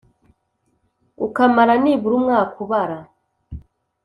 ukamara 1.25 1.73
nibura 1.83 2.15
umwaka 2.19 2.55
ubara, 2.63 2.97